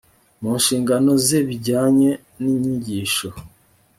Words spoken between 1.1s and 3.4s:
ze ibijyanye n inyigisho